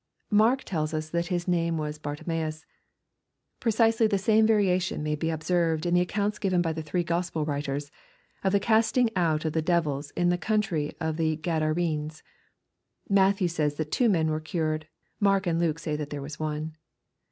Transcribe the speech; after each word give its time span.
Mark 0.31 0.63
tells 0.63 0.95
us 0.95 1.11
that 1.11 1.27
his 1.27 1.47
name 1.47 1.77
was 1.77 1.99
Bartimaeus.— 1.99 2.65
Precisely 3.59 4.07
the 4.07 4.17
same 4.17 4.47
variation 4.47 5.03
may 5.03 5.13
be 5.13 5.29
observed 5.29 5.85
in 5.85 5.93
the 5.93 6.01
accounts 6.01 6.39
given 6.39 6.59
by 6.59 6.73
the 6.73 6.81
three 6.81 7.03
Gospel 7.03 7.45
writers 7.45 7.91
of 8.43 8.51
the 8.51 8.59
casting 8.59 9.11
out 9.15 9.45
of 9.45 9.53
the 9.53 9.61
devils 9.61 10.09
in 10.17 10.29
the 10.29 10.39
country 10.39 10.93
of 10.99 11.17
the 11.17 11.35
Gadarenes. 11.35 12.23
Matthew 13.09 13.47
says 13.47 13.75
that 13.75 13.91
two 13.91 14.09
men 14.09 14.31
were 14.31 14.39
cured. 14.39 14.87
Mark 15.19 15.45
and 15.45 15.59
Luke 15.59 15.77
say 15.77 15.95
that 15.97 16.09
there 16.09 16.19
was 16.23 16.39
one. 16.39 16.75